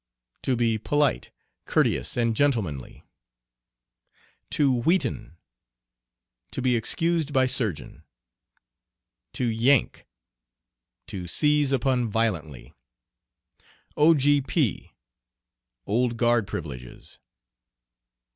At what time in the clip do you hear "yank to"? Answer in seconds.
9.45-11.27